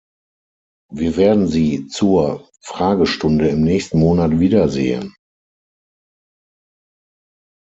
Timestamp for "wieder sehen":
4.39-5.13